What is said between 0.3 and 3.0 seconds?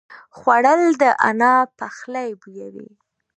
خوړل د انا پخلی بویوي